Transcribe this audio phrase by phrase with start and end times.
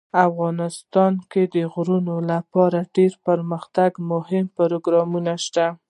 [0.27, 5.71] افغانستان کې د غزني لپاره ډیر دپرمختیا مهم پروګرامونه شته دي.